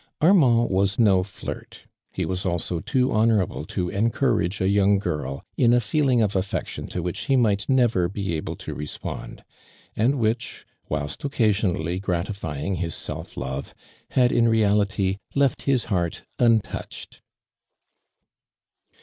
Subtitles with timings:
[0.19, 1.83] Armand was no flirt.
[2.11, 6.87] He was afeo too honorable to encourage a yoUng girl in a feeling of affection
[6.87, 9.43] to which he might nerer be able to respond,
[9.95, 13.75] and which, whU'st occa sionally gratifying his self love,
[14.09, 17.21] had in real ity left his heart untouched.